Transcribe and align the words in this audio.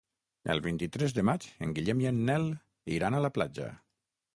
El 0.53 0.61
vint-i-tres 0.67 1.13
de 1.19 1.25
maig 1.31 1.47
en 1.67 1.77
Guillem 1.77 2.03
i 2.07 2.11
en 2.15 2.21
Nel 2.31 2.51
iran 2.99 3.19
a 3.19 3.25
la 3.29 3.37
platja. 3.41 3.75